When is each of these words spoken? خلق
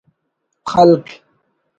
خلق 0.71 1.05